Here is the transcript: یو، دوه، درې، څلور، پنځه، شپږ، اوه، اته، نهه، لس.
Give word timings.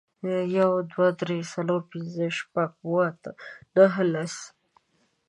یو، 0.57 0.71
دوه، 0.91 1.07
درې، 1.21 1.39
څلور، 1.53 1.81
پنځه، 1.91 2.25
شپږ، 2.37 2.69
اوه، 2.85 3.01
اته، 3.11 3.31
نهه، 3.75 4.03
لس. 4.13 4.35